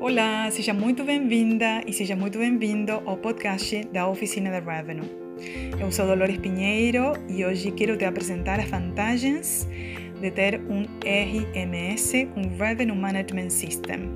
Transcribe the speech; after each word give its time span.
Olá, 0.00 0.50
seja 0.50 0.72
muito 0.72 1.04
bem-vinda 1.04 1.82
e 1.86 1.92
seja 1.92 2.16
muito 2.16 2.38
bem-vindo 2.38 3.02
ao 3.04 3.18
podcast 3.18 3.84
da 3.92 4.08
Oficina 4.08 4.50
da 4.50 4.58
Revenue. 4.58 5.06
Eu 5.78 5.92
sou 5.92 6.06
Dolores 6.06 6.38
Pinheiro 6.38 7.12
e 7.28 7.44
hoje 7.44 7.70
quero 7.70 7.98
te 7.98 8.06
apresentar 8.06 8.58
as 8.58 8.70
vantagens 8.70 9.68
de 10.18 10.30
ter 10.30 10.58
um 10.70 10.86
RMS, 11.04 12.26
um 12.34 12.56
Revenue 12.56 12.96
Management 12.96 13.50
System. 13.50 14.08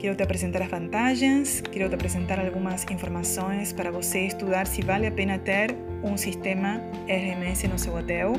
Quero 0.00 0.16
te 0.16 0.24
apresentar 0.24 0.62
as 0.62 0.68
vantagens, 0.68 1.60
quero 1.60 1.88
te 1.88 1.94
apresentar 1.94 2.40
algumas 2.40 2.84
informações 2.90 3.72
para 3.72 3.92
você 3.92 4.26
estudar 4.26 4.66
se 4.66 4.82
vale 4.82 5.06
a 5.06 5.12
pena 5.12 5.38
ter 5.38 5.76
um 6.02 6.16
sistema 6.16 6.80
RMS 7.06 7.68
no 7.68 7.78
seu 7.78 7.94
hotel. 7.94 8.32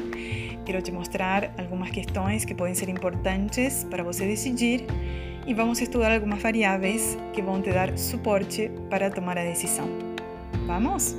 Quero 0.65 0.81
te 0.81 0.91
mostrar 0.91 1.53
algumas 1.57 1.89
questões 1.91 2.43
que 2.43 2.53
podem 2.53 2.75
ser 2.75 2.89
importantes 2.89 3.87
para 3.89 4.03
você 4.03 4.27
decidir 4.27 4.85
e 5.49 5.53
vamos 5.55 5.81
estudar 5.81 6.11
algumas 6.11 6.39
variáveis 6.43 7.17
que 7.33 7.41
vão 7.41 7.59
te 7.59 7.71
dar 7.71 7.97
suporte 7.97 8.69
para 8.87 9.09
tomar 9.09 9.35
a 9.35 9.43
decisão. 9.43 9.89
Vamos? 10.67 11.15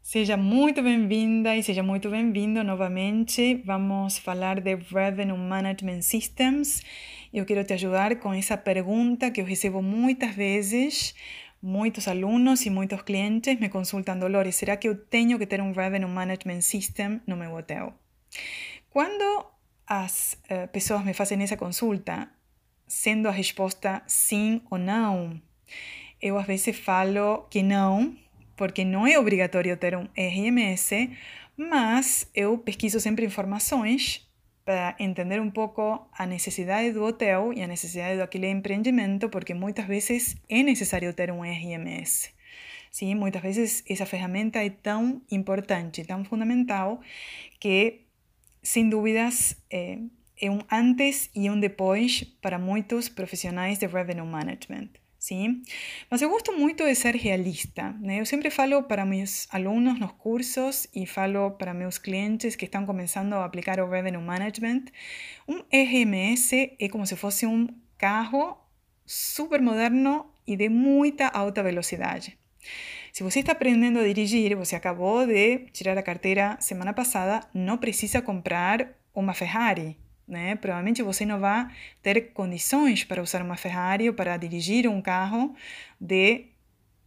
Seja 0.00 0.36
muito 0.36 0.80
bem-vinda 0.84 1.56
e 1.56 1.64
seja 1.64 1.82
muito 1.82 2.08
bem-vindo 2.08 2.62
novamente. 2.62 3.60
Vamos 3.66 4.18
falar 4.18 4.60
de 4.60 4.76
Revenue 4.76 5.36
Management 5.36 6.02
Systems. 6.02 6.80
Eu 7.34 7.44
quero 7.44 7.64
te 7.64 7.72
ajudar 7.72 8.20
com 8.20 8.32
essa 8.32 8.56
pergunta 8.56 9.32
que 9.32 9.40
eu 9.40 9.44
recebo 9.44 9.82
muitas 9.82 10.32
vezes. 10.32 11.12
Muitos 11.60 12.06
alunos 12.06 12.64
e 12.66 12.70
muitos 12.70 13.02
clientes 13.02 13.58
me 13.58 13.68
consultam, 13.68 14.16
Dolores, 14.16 14.54
será 14.54 14.76
que 14.76 14.88
eu 14.88 14.96
tenho 14.96 15.38
que 15.38 15.46
ter 15.46 15.60
um 15.60 15.72
Revenue 15.72 16.08
Management 16.08 16.60
System 16.60 17.20
no 17.26 17.36
meu 17.36 17.54
hotel? 17.54 17.92
Quando 18.90 19.44
as 19.84 20.38
uh, 20.44 20.68
pessoas 20.68 21.04
me 21.04 21.12
fazem 21.12 21.42
essa 21.42 21.56
consulta, 21.56 22.28
sendo 22.86 23.26
a 23.26 23.32
resposta 23.32 24.02
sim 24.06 24.62
ou 24.70 24.78
não, 24.78 25.40
eu 26.22 26.38
às 26.38 26.46
vezes 26.46 26.78
falo 26.78 27.46
que 27.50 27.62
não, 27.62 28.16
porque 28.56 28.84
não 28.84 29.04
é 29.04 29.18
obrigatório 29.18 29.76
ter 29.76 29.96
um 29.96 30.06
RMS, 30.16 31.10
mas 31.56 32.30
eu 32.34 32.56
pesquiso 32.58 33.00
sempre 33.00 33.26
informações 33.26 34.27
para 34.68 34.94
entender 34.98 35.40
um 35.40 35.50
pouco 35.50 36.06
a 36.12 36.26
necessidade 36.26 36.92
do 36.92 37.02
hotel 37.02 37.54
e 37.54 37.62
a 37.62 37.66
necessidade 37.66 38.18
daquele 38.18 38.50
empreendimento, 38.50 39.30
porque 39.30 39.54
muitas 39.54 39.86
vezes 39.86 40.36
é 40.46 40.62
necessário 40.62 41.10
ter 41.14 41.30
um 41.30 41.42
RMS. 41.42 42.28
Sim, 42.90 43.14
muitas 43.14 43.40
vezes 43.40 43.82
essa 43.88 44.04
ferramenta 44.04 44.62
é 44.62 44.68
tão 44.68 45.22
importante, 45.30 46.04
tão 46.04 46.22
fundamental, 46.22 47.00
que, 47.58 48.02
sem 48.62 48.90
dúvidas, 48.90 49.56
é, 49.70 50.00
é 50.38 50.50
um 50.50 50.58
antes 50.70 51.30
e 51.34 51.48
um 51.48 51.58
depois 51.58 52.24
para 52.42 52.58
muitos 52.58 53.08
profissionais 53.08 53.78
de 53.78 53.86
revenue 53.86 54.26
management. 54.26 54.90
Sim? 55.18 55.62
Mas 56.08 56.22
eu 56.22 56.30
gosto 56.30 56.52
muito 56.52 56.84
de 56.84 56.94
ser 56.94 57.16
realista. 57.16 57.92
Né? 58.00 58.20
Eu 58.20 58.26
sempre 58.26 58.50
falo 58.50 58.84
para 58.84 59.04
meus 59.04 59.48
alunos 59.50 59.98
nos 59.98 60.12
cursos 60.12 60.86
e 60.94 61.06
falo 61.06 61.50
para 61.52 61.74
meus 61.74 61.98
clientes 61.98 62.54
que 62.54 62.66
estão 62.66 62.86
começando 62.86 63.32
a 63.32 63.44
aplicar 63.44 63.80
o 63.80 63.90
Revenue 63.90 64.22
Management. 64.22 64.84
Um 65.48 65.64
RMS 65.72 66.76
é 66.78 66.88
como 66.88 67.04
se 67.04 67.16
fosse 67.16 67.46
um 67.46 67.66
carro 67.96 68.56
super 69.04 69.60
moderno 69.60 70.26
e 70.46 70.56
de 70.56 70.68
muita 70.68 71.26
alta 71.26 71.62
velocidade. 71.62 72.38
Se 73.12 73.24
você 73.24 73.40
está 73.40 73.52
aprendendo 73.52 73.98
a 73.98 74.04
dirigir, 74.04 74.54
você 74.54 74.76
acabou 74.76 75.26
de 75.26 75.66
tirar 75.72 75.98
a 75.98 76.02
carteira 76.02 76.56
semana 76.60 76.92
passada, 76.92 77.40
não 77.52 77.76
precisa 77.76 78.22
comprar 78.22 78.96
uma 79.12 79.34
Ferrari, 79.34 79.96
né? 80.28 80.54
Provavelmente 80.56 81.02
você 81.02 81.24
não 81.24 81.40
vai 81.40 81.68
ter 82.02 82.32
condições 82.32 83.04
para 83.04 83.22
usar 83.22 83.42
uma 83.42 83.56
Ferrari 83.56 84.08
ou 84.08 84.14
para 84.14 84.36
dirigir 84.36 84.86
um 84.86 85.00
carro 85.00 85.54
de 86.00 86.46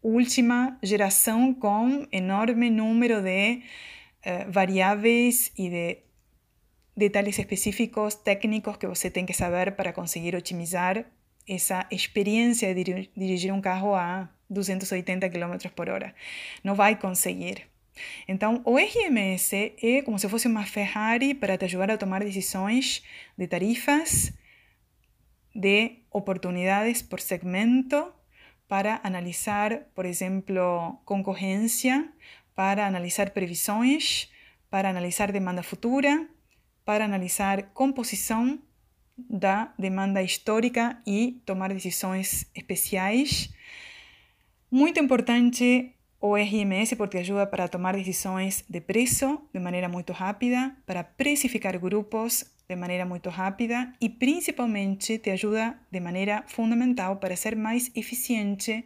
última 0.01 0.77
geração 0.81 1.53
com 1.53 2.07
enorme 2.11 2.69
número 2.69 3.21
de 3.21 3.61
uh, 4.25 4.51
variáveis 4.51 5.51
e 5.57 5.69
de 5.69 5.97
detalhes 6.97 7.37
específicos 7.37 8.15
técnicos 8.15 8.77
que 8.77 8.87
você 8.87 9.09
tem 9.09 9.25
que 9.25 9.33
saber 9.33 9.73
para 9.73 9.93
conseguir 9.93 10.35
otimizar 10.35 11.05
essa 11.47 11.87
experiência 11.91 12.73
de 12.73 13.09
dirigir 13.15 13.53
um 13.53 13.61
carro 13.61 13.95
a 13.95 14.29
280 14.49 15.29
km 15.29 15.69
por 15.75 15.89
hora. 15.89 16.13
Não 16.63 16.75
vai 16.75 16.95
conseguir. 16.95 17.70
Então, 18.27 18.61
o 18.65 18.77
RMS 18.77 19.73
é 19.81 20.01
como 20.01 20.17
se 20.17 20.29
fosse 20.29 20.47
uma 20.47 20.65
Ferrari 20.65 21.33
para 21.33 21.57
te 21.57 21.65
ajudar 21.65 21.91
a 21.91 21.97
tomar 21.97 22.23
decisões 22.23 23.03
de 23.37 23.47
tarifas, 23.47 24.33
de 25.53 25.99
oportunidades 26.09 27.01
por 27.01 27.19
segmento, 27.19 28.13
para 28.67 29.01
analisar, 29.03 29.87
por 29.93 30.05
exemplo, 30.05 30.97
concorrência, 31.03 32.09
para 32.55 32.87
analisar 32.87 33.31
previsões, 33.31 34.31
para 34.69 34.89
analisar 34.89 35.31
demanda 35.31 35.61
futura, 35.61 36.25
para 36.85 37.03
analisar 37.03 37.73
composição 37.73 38.59
da 39.17 39.73
demanda 39.77 40.23
histórica 40.23 41.01
e 41.05 41.41
tomar 41.45 41.73
decisões 41.73 42.49
especiais. 42.55 43.53
Muito 44.71 44.99
importante 44.99 45.93
o 46.21 46.35
RMS 46.37 46.95
porque 46.95 47.17
ajuda 47.17 47.47
para 47.47 47.67
tomar 47.67 47.95
decisões 47.95 48.63
de 48.69 48.79
preço 48.79 49.41
de 49.51 49.59
maneira 49.59 49.89
muito 49.89 50.13
rápida, 50.13 50.77
para 50.85 51.03
precificar 51.03 51.79
grupos 51.79 52.45
de 52.69 52.75
maneira 52.75 53.05
muito 53.05 53.29
rápida 53.29 53.91
e 53.99 54.07
principalmente 54.07 55.17
te 55.17 55.31
ajuda 55.31 55.75
de 55.91 55.99
maneira 55.99 56.43
fundamental 56.47 57.17
para 57.17 57.35
ser 57.35 57.55
mais 57.55 57.91
eficiente, 57.95 58.85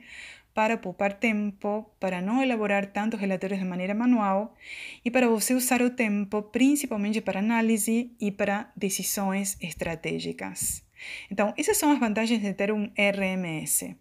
para 0.53 0.77
poupar 0.77 1.19
tempo, 1.19 1.85
para 1.99 2.21
não 2.21 2.41
elaborar 2.41 2.85
tantos 2.85 3.19
relatórios 3.19 3.59
de 3.59 3.65
maneira 3.65 3.93
manual 3.93 4.55
e 5.03 5.11
para 5.11 5.27
você 5.27 5.53
usar 5.53 5.81
o 5.81 5.89
tempo 5.89 6.41
principalmente 6.41 7.19
para 7.19 7.39
análise 7.39 8.15
e 8.19 8.31
para 8.31 8.71
decisões 8.77 9.57
estratégicas. 9.61 10.81
Então, 11.29 11.53
essas 11.57 11.75
são 11.75 11.91
as 11.91 11.99
vantagens 11.99 12.41
de 12.41 12.53
ter 12.53 12.71
um 12.71 12.89
RMS 12.95 13.93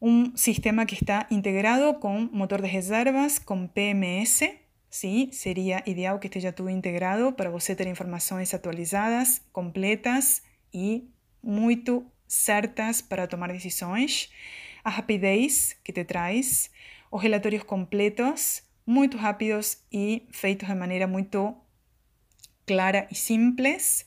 un 0.00 0.36
sistema 0.36 0.86
que 0.86 0.94
está 0.94 1.26
integrado 1.30 2.00
con 2.00 2.30
motor 2.32 2.62
de 2.62 2.68
reservas, 2.68 3.40
con 3.40 3.68
PMS, 3.68 4.44
¿sí? 4.90 5.30
Sería 5.32 5.82
ideal 5.86 6.20
que 6.20 6.28
esté 6.28 6.52
todo 6.52 6.70
integrado 6.70 7.36
para 7.36 7.50
você 7.50 7.74
ter 7.74 7.86
informações 7.88 8.54
atualizadas, 8.54 9.42
completas 9.52 10.42
e 10.72 11.08
muito 11.42 12.04
certas 12.26 13.02
para 13.02 13.26
tomar 13.26 13.52
decisões. 13.52 14.30
A 14.84 14.90
rapidez 14.90 15.76
que 15.82 15.92
te 15.92 16.04
traz, 16.04 16.70
os 17.10 17.22
relatórios 17.22 17.64
completos, 17.64 18.62
muito 18.86 19.16
rápidos 19.16 19.78
e 19.92 20.26
feitos 20.30 20.68
de 20.68 20.74
maneira 20.74 21.06
muito 21.06 21.56
clara 22.66 23.08
e 23.10 23.14
simples. 23.14 24.06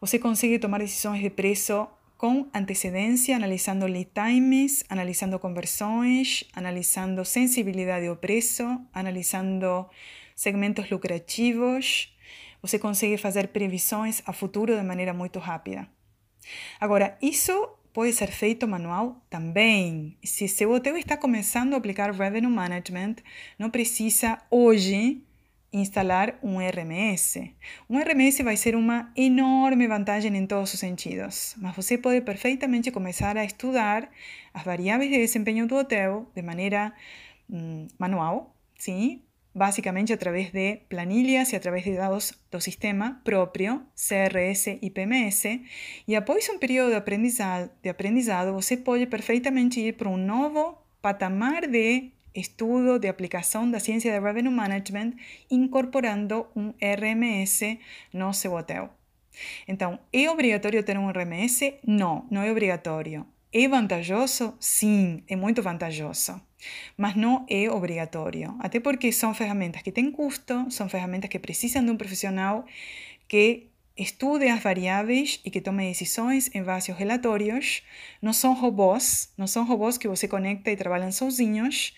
Você 0.00 0.18
consegue 0.18 0.58
tomar 0.58 0.78
decisões 0.78 1.22
de 1.22 1.30
preço 1.30 1.88
con 2.16 2.48
antecedencia, 2.52 3.36
analizando 3.36 3.86
lead 3.86 4.08
times, 4.14 4.84
analizando 4.88 5.38
conversões, 5.38 6.44
analizando 6.54 7.24
sensibilidade 7.24 8.06
ao 8.06 8.16
preço, 8.16 8.64
analisando 8.92 9.88
segmentos 10.34 10.88
lucrativos. 10.90 12.14
Você 12.62 12.78
consegue 12.78 13.18
fazer 13.18 13.48
previsões 13.48 14.22
a 14.26 14.32
futuro 14.32 14.76
de 14.76 14.82
maneira 14.82 15.12
muito 15.12 15.38
rápida. 15.38 15.88
Agora, 16.80 17.16
isso 17.20 17.52
pode 17.92 18.12
ser 18.12 18.30
feito 18.30 18.66
manual 18.66 19.22
também. 19.30 20.16
Se 20.24 20.48
seu 20.48 20.72
hotel 20.72 20.96
está 20.96 21.16
começando 21.16 21.74
a 21.74 21.76
aplicar 21.76 22.10
Revenue 22.10 22.50
Management, 22.50 23.16
não 23.58 23.70
precisa 23.70 24.40
hoje 24.50 25.22
instalar 25.78 26.38
um 26.42 26.58
RMS. 26.58 27.52
Um 27.90 27.98
RMS 27.98 28.42
vai 28.42 28.56
ser 28.56 28.76
uma 28.76 29.12
enorme 29.16 29.86
vantagem 29.88 30.34
em 30.36 30.46
todos 30.46 30.72
os 30.72 30.80
sentidos, 30.80 31.54
mas 31.58 31.74
você 31.74 31.98
pode 31.98 32.20
perfeitamente 32.20 32.90
começar 32.90 33.36
a 33.36 33.44
estudar 33.44 34.08
as 34.52 34.62
variáveis 34.62 35.10
de 35.10 35.18
desempenho 35.18 35.66
do 35.66 35.74
hotel 35.74 36.30
de 36.34 36.42
maneira 36.42 36.92
hum, 37.50 37.88
manual, 37.98 38.54
sim, 38.78 39.22
basicamente 39.54 40.12
através 40.12 40.50
de 40.50 40.76
planilhas 40.88 41.52
e 41.52 41.56
através 41.56 41.84
de 41.84 41.96
dados 41.96 42.34
do 42.50 42.60
sistema 42.60 43.20
próprio, 43.24 43.82
CRS 43.94 44.78
e 44.80 44.90
PMS, 44.90 45.60
e 46.06 46.16
após 46.16 46.48
um 46.48 46.58
período 46.58 46.90
de 46.90 46.96
aprendizado, 46.96 47.70
de 47.82 47.88
aprendizado 47.88 48.52
você 48.52 48.76
pode 48.76 49.06
perfeitamente 49.06 49.80
ir 49.80 49.94
para 49.94 50.08
um 50.08 50.16
novo 50.16 50.78
patamar 51.02 51.66
de 51.66 52.13
estudo 52.34 52.98
de 52.98 53.08
aplicação 53.08 53.70
da 53.70 53.78
ciência 53.78 54.12
de 54.12 54.18
Revenue 54.18 54.52
Management 54.52 55.12
incorporando 55.50 56.46
um 56.54 56.72
RMS 56.80 57.78
no 58.12 58.32
seu 58.32 58.54
hotel. 58.54 58.90
Então, 59.66 59.98
é 60.12 60.30
obrigatório 60.30 60.82
ter 60.82 60.98
um 60.98 61.08
RMS? 61.08 61.74
Não, 61.86 62.26
não 62.30 62.42
é 62.42 62.50
obrigatório. 62.50 63.26
É 63.52 63.68
vantajoso? 63.68 64.54
Sim, 64.58 65.22
é 65.28 65.36
muito 65.36 65.62
vantajoso. 65.62 66.40
Mas 66.96 67.14
não 67.14 67.46
é 67.48 67.70
obrigatório. 67.70 68.56
Até 68.58 68.80
porque 68.80 69.12
são 69.12 69.34
ferramentas 69.34 69.82
que 69.82 69.92
têm 69.92 70.10
custo, 70.10 70.70
são 70.70 70.88
ferramentas 70.88 71.30
que 71.30 71.38
precisam 71.38 71.84
de 71.84 71.90
um 71.90 71.96
profissional 71.96 72.64
que 73.28 73.68
estude 73.96 74.48
as 74.48 74.62
variáveis 74.62 75.40
e 75.44 75.50
que 75.50 75.60
tome 75.60 75.88
decisões 75.88 76.50
em 76.54 76.62
base 76.62 76.90
aos 76.90 76.98
relatórios. 76.98 77.82
Não 78.20 78.32
são 78.32 78.54
robôs, 78.54 79.32
não 79.36 79.46
são 79.46 79.64
robôs 79.64 79.96
que 79.96 80.08
você 80.08 80.26
conecta 80.26 80.70
e 80.70 80.76
trabalham 80.76 81.12
sozinhos. 81.12 81.94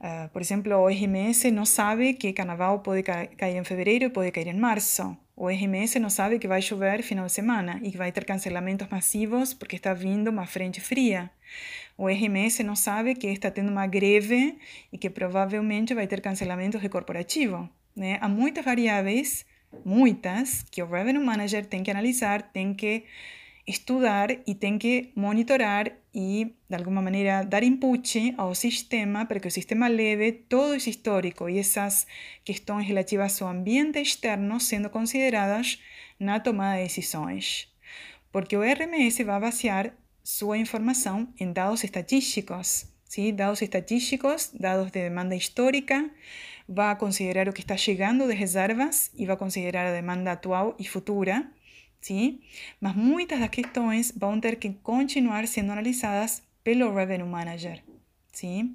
Uh, 0.00 0.28
por 0.30 0.42
exemplo, 0.42 0.72
o 0.74 0.88
RMS 0.88 1.50
não 1.50 1.64
sabe 1.64 2.14
que 2.14 2.32
carnaval 2.32 2.80
pode 2.80 3.02
cair 3.02 3.56
em 3.56 3.64
fevereiro 3.64 4.06
e 4.06 4.10
pode 4.10 4.30
cair 4.32 4.48
em 4.48 4.58
março. 4.58 5.16
O 5.36 5.48
RMS 5.48 5.98
não 5.98 6.10
sabe 6.10 6.38
que 6.38 6.46
vai 6.46 6.60
chover 6.60 7.02
final 7.02 7.26
de 7.26 7.32
semana 7.32 7.80
e 7.82 7.90
que 7.90 7.96
vai 7.96 8.12
ter 8.12 8.24
cancelamentos 8.24 8.86
massivos 8.88 9.54
porque 9.54 9.76
está 9.76 9.94
vindo 9.94 10.28
uma 10.28 10.46
frente 10.46 10.80
fria. 10.80 11.30
O 11.96 12.06
RMS 12.06 12.62
não 12.62 12.76
sabe 12.76 13.14
que 13.14 13.26
está 13.28 13.50
tendo 13.50 13.70
uma 13.70 13.86
greve 13.86 14.58
e 14.92 14.98
que 14.98 15.08
provavelmente 15.08 15.94
vai 15.94 16.06
ter 16.06 16.20
cancelamentos 16.20 16.80
de 16.80 16.88
corporativo. 16.88 17.68
Né? 17.94 18.18
Há 18.20 18.28
muitas 18.28 18.64
variáveis, 18.64 19.46
muitas, 19.84 20.64
que 20.70 20.82
o 20.82 20.86
Revenue 20.86 21.24
Manager 21.24 21.64
tem 21.66 21.82
que 21.82 21.90
analisar, 21.90 22.42
tem 22.42 22.74
que 22.74 23.04
estudar 23.66 24.30
e 24.46 24.54
tem 24.54 24.76
que 24.76 25.12
monitorar 25.14 25.92
e, 26.14 26.54
de 26.68 26.76
alguma 26.76 27.00
maneira, 27.00 27.44
dar 27.44 27.62
input 27.62 28.34
ao 28.36 28.54
sistema 28.54 29.24
para 29.24 29.38
que 29.38 29.48
o 29.48 29.50
sistema 29.50 29.88
leve 29.88 30.32
todo 30.32 30.74
esse 30.74 30.90
histórico 30.90 31.48
e 31.48 31.58
essas 31.58 32.06
questões 32.44 32.86
relativas 32.86 33.40
ao 33.40 33.48
ambiente 33.48 34.00
externo 34.00 34.58
sendo 34.58 34.90
consideradas 34.90 35.80
na 36.18 36.40
tomada 36.40 36.78
de 36.78 36.84
decisões. 36.84 37.68
Porque 38.32 38.56
o 38.56 38.62
RMS 38.62 39.22
vai 39.24 39.40
basear 39.40 39.94
sua 40.24 40.58
informação 40.58 41.32
em 41.38 41.52
dados 41.52 41.84
estatísticos, 41.84 42.86
¿sí? 43.04 43.32
dados 43.32 43.62
estatísticos, 43.62 44.50
dados 44.52 44.90
de 44.90 45.02
demanda 45.02 45.36
histórica, 45.36 46.10
vai 46.72 46.96
considerar 46.96 47.48
o 47.48 47.52
que 47.52 47.60
está 47.60 47.76
chegando 47.76 48.26
de 48.26 48.34
reservas 48.34 49.10
e 49.16 49.26
vai 49.26 49.36
considerar 49.36 49.86
a 49.86 49.92
demanda 49.92 50.32
atual 50.32 50.74
e 50.78 50.84
futura 50.84 51.46
sim? 52.02 52.40
Mas 52.80 52.94
muitas 52.94 53.38
das 53.38 53.48
questões 53.48 54.12
vão 54.14 54.38
ter 54.38 54.56
que 54.56 54.70
continuar 54.82 55.46
sendo 55.46 55.72
analisadas 55.72 56.42
pelo 56.62 56.92
Revenue 56.92 57.28
Manager, 57.28 57.82
sim? 58.32 58.74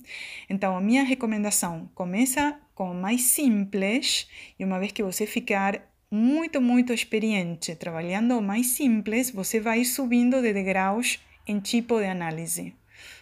Então, 0.50 0.76
a 0.76 0.82
minha 0.82 1.04
recomendação 1.04 1.90
começa 1.94 2.60
com 2.74 2.92
o 2.92 2.96
mais 2.96 3.24
simples 3.24 4.28
e 4.58 4.64
uma 4.64 4.80
vez 4.80 4.92
que 4.92 5.04
você 5.04 5.28
ficar 5.28 5.82
muito, 6.10 6.62
muito 6.62 6.94
experiente 6.94 7.76
trabalhando 7.76 8.38
o 8.38 8.42
mais 8.42 8.68
simples, 8.68 9.30
você 9.30 9.60
vai 9.60 9.84
subindo 9.84 10.42
de 10.42 10.54
degraus 10.54 11.20
em 11.46 11.60
tipo 11.60 12.00
de 12.00 12.06
análise. 12.06 12.74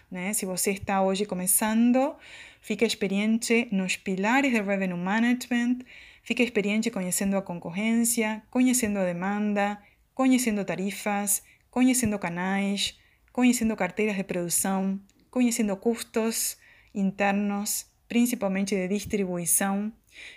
Né? 0.10 0.33
Se 0.33 0.45
você 0.45 0.72
está 0.72 1.01
hoje 1.01 1.25
começando, 1.25 2.16
fica 2.65 2.83
experiente 2.83 3.67
nos 3.71 3.95
pilares 3.95 4.51
de 4.51 4.59
Revenue 4.59 4.97
Management, 4.97 5.85
fica 6.23 6.41
experiente 6.41 6.89
conhecendo 6.89 7.38
a 7.38 7.44
concorrência, 7.44 8.41
conhecendo 8.50 8.97
a 8.97 9.06
demanda, 9.06 9.79
conhecendo 10.15 10.65
tarifas, 10.65 11.44
conhecendo 11.69 12.17
canais, 12.17 12.97
conhecendo 13.31 13.75
carteiras 13.75 14.17
de 14.17 14.23
produção, 14.23 15.00
conhecendo 15.29 15.77
custos 15.77 16.57
internos, 16.91 17.85
principalmente 18.07 18.73
de 18.73 18.88
distribuição, 18.88 19.94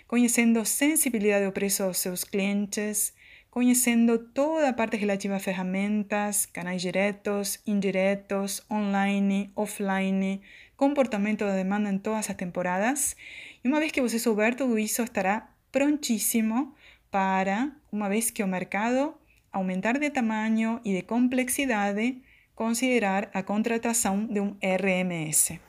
conhecendo 0.07 0.63
sensibilidade 0.65 1.47
do 1.47 1.51
preço 1.51 1.87
dos 1.87 1.97
seus 1.97 2.23
clientes, 2.23 3.11
conhecendo 3.49 4.19
toda 4.19 4.69
a 4.69 4.73
parte 4.73 4.95
relativa 4.97 5.35
a 5.35 5.39
ferramentas, 5.39 6.45
canais 6.45 6.81
diretos, 6.81 7.59
indiretos, 7.65 8.63
online, 8.69 9.51
offline, 9.55 10.41
comportamento 10.77 11.45
da 11.45 11.55
demanda 11.55 11.89
em 11.89 11.97
todas 11.97 12.29
as 12.29 12.35
temporadas. 12.35 13.15
E 13.63 13.67
uma 13.67 13.79
vez 13.79 13.91
que 13.91 14.01
você 14.01 14.19
souber 14.19 14.55
tudo 14.55 14.77
isso, 14.77 15.01
estará 15.01 15.49
prontíssimo 15.71 16.75
para, 17.09 17.71
uma 17.91 18.07
vez 18.07 18.29
que 18.29 18.43
o 18.43 18.47
mercado 18.47 19.15
aumentar 19.51 19.97
de 19.97 20.09
tamanho 20.09 20.79
e 20.85 20.93
de 20.93 21.01
complexidade, 21.01 22.21
considerar 22.55 23.29
a 23.33 23.41
contratação 23.41 24.25
de 24.25 24.39
um 24.39 24.55
RMS. 24.61 25.59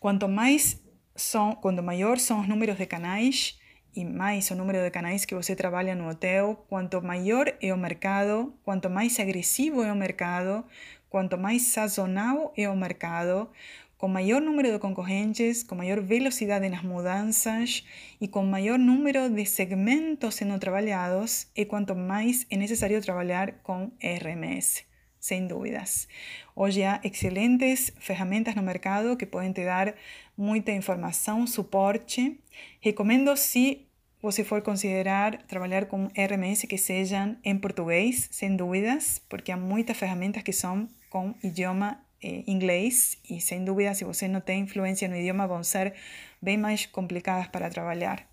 Quanto 0.00 0.28
mais 0.28 0.80
são, 1.14 1.54
quanto 1.54 1.82
maior 1.82 2.18
são 2.18 2.40
os 2.40 2.48
números 2.48 2.76
de 2.76 2.86
canais 2.86 3.58
e 3.96 4.04
mais 4.04 4.50
o 4.50 4.54
número 4.54 4.78
de 4.84 4.90
canais 4.90 5.24
que 5.24 5.34
você 5.34 5.56
trabalha 5.56 5.94
no 5.94 6.10
hotel, 6.10 6.64
quanto 6.68 7.00
maior 7.00 7.50
é 7.62 7.72
o 7.72 7.78
mercado, 7.78 8.52
quanto 8.62 8.90
mais 8.90 9.18
agressivo 9.18 9.82
é 9.82 9.90
o 9.90 9.96
mercado, 9.96 10.62
quanto 11.08 11.38
mais 11.38 11.62
sazonal 11.62 12.52
é 12.56 12.68
o 12.68 12.76
mercado, 12.76 13.48
com 13.96 14.06
maior 14.06 14.42
número 14.42 14.70
de 14.70 14.78
concorrentes, 14.78 15.62
com 15.62 15.74
maior 15.74 16.02
velocidade 16.02 16.68
nas 16.68 16.82
mudanças 16.82 17.86
e 18.20 18.28
com 18.28 18.44
maior 18.44 18.78
número 18.78 19.30
de 19.30 19.46
segmentos 19.46 20.34
sendo 20.34 20.58
trabalhados, 20.58 21.48
e 21.56 21.64
quanto 21.64 21.96
mais 21.96 22.46
é 22.50 22.56
necessário 22.58 23.00
trabalhar 23.00 23.52
com 23.62 23.90
RMS, 23.98 24.84
sem 25.18 25.46
dúvidas. 25.46 26.06
Hoje 26.54 26.84
há 26.84 27.00
excelentes 27.02 27.90
ferramentas 27.98 28.54
no 28.54 28.62
mercado 28.62 29.16
que 29.16 29.24
podem 29.24 29.52
te 29.52 29.64
dar 29.64 29.94
muita 30.36 30.70
informação, 30.72 31.46
suporte. 31.46 32.38
Recomendo 32.80 33.34
se 33.36 33.85
você 34.20 34.42
for 34.42 34.62
considerar 34.62 35.42
trabalhar 35.42 35.86
com 35.86 36.08
RMS 36.16 36.66
que 36.66 36.78
sejam 36.78 37.36
em 37.44 37.56
português, 37.58 38.28
sem 38.30 38.56
dúvidas, 38.56 39.20
porque 39.28 39.52
há 39.52 39.56
muitas 39.56 39.96
ferramentas 39.96 40.42
que 40.42 40.52
são 40.52 40.88
com 41.10 41.34
idioma 41.42 42.00
eh, 42.22 42.42
inglês 42.46 43.18
e 43.28 43.40
sem 43.40 43.64
dúvida 43.64 43.94
se 43.94 44.04
você 44.04 44.26
não 44.26 44.40
tem 44.40 44.62
influência 44.62 45.08
no 45.08 45.16
idioma 45.16 45.46
vão 45.46 45.62
ser 45.62 45.94
bem 46.40 46.56
mais 46.56 46.86
complicadas 46.86 47.46
para 47.48 47.70
trabalhar, 47.70 48.26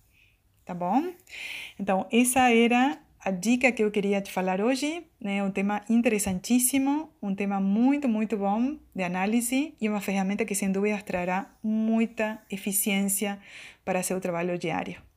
tá 0.65 0.73
bom? 0.73 1.13
Então 1.79 2.07
essa 2.11 2.49
era 2.51 2.97
a 3.19 3.31
dica 3.31 3.71
que 3.71 3.83
eu 3.83 3.91
queria 3.91 4.21
te 4.21 4.31
falar 4.31 4.59
hoje, 4.61 5.05
né? 5.19 5.43
Um 5.43 5.51
tema 5.51 5.81
interessantíssimo, 5.89 7.09
um 7.21 7.35
tema 7.35 7.59
muito 7.59 8.07
muito 8.09 8.37
bom 8.37 8.77
de 8.95 9.03
análise 9.03 9.75
e 9.79 9.89
uma 9.89 10.01
ferramenta 10.01 10.45
que 10.45 10.55
sem 10.55 10.71
dúvida 10.71 11.01
trará 11.01 11.49
muita 11.61 12.41
eficiência 12.49 13.39
para 13.85 14.03
seu 14.03 14.19
trabalho 14.19 14.57
diário. 14.57 15.12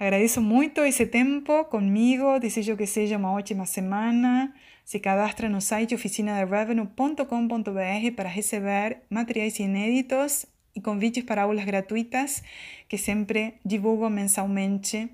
Agradeço 0.00 0.40
muito 0.40 0.80
esse 0.80 1.04
tempo 1.04 1.62
comigo, 1.66 2.38
desejo 2.38 2.74
que 2.74 2.86
seja 2.86 3.18
uma 3.18 3.34
ótima 3.34 3.66
semana. 3.66 4.50
Se 4.82 4.98
cadastra 4.98 5.46
no 5.46 5.60
site 5.60 5.94
oficinaderevenue.com.br 5.94 8.14
para 8.16 8.30
receber 8.30 9.02
materiais 9.10 9.58
inéditos 9.58 10.46
e 10.74 10.80
convites 10.80 11.22
para 11.22 11.42
aulas 11.42 11.66
gratuitas 11.66 12.42
que 12.88 12.96
sempre 12.96 13.56
divulgo 13.62 14.08
mensalmente 14.08 15.10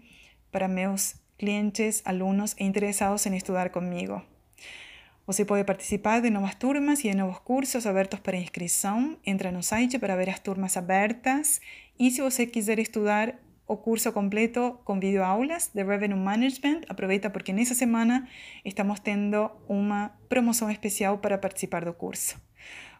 para 0.52 0.68
meus 0.68 1.16
clientes, 1.36 2.00
alunos 2.04 2.54
e 2.56 2.62
interessados 2.62 3.26
em 3.26 3.36
estudar 3.36 3.70
comigo. 3.70 4.22
Você 5.26 5.44
pode 5.44 5.64
participar 5.64 6.20
de 6.20 6.30
novas 6.30 6.54
turmas 6.54 7.00
e 7.00 7.10
de 7.10 7.16
novos 7.16 7.40
cursos 7.40 7.88
abertos 7.88 8.20
para 8.20 8.36
inscrição. 8.36 9.16
Entra 9.26 9.50
no 9.50 9.64
site 9.64 9.98
para 9.98 10.14
ver 10.14 10.30
as 10.30 10.38
turmas 10.38 10.76
abertas. 10.76 11.60
E 11.98 12.12
se 12.12 12.22
você 12.22 12.46
quiser 12.46 12.78
estudar 12.78 13.34
o 13.66 13.78
curso 13.78 14.12
completo 14.12 14.80
con 14.84 15.00
videoaulas 15.00 15.72
de 15.74 15.84
Revenue 15.84 16.18
Management. 16.18 16.86
Aproveita 16.88 17.30
porque 17.30 17.52
nessa 17.52 17.74
semana 17.74 18.28
estamos 18.64 19.00
tendo 19.00 19.50
uma 19.68 20.14
promoção 20.28 20.70
especial 20.70 21.18
para 21.18 21.38
participar 21.38 21.84
do 21.84 21.92
curso. 21.92 22.40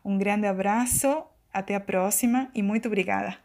Um 0.05 0.19
grande 0.19 0.47
abraço, 0.47 1.25
até 1.53 1.75
a 1.75 1.81
próxima 1.81 2.51
e 2.55 2.63
muito 2.63 2.87
obrigada. 2.89 3.39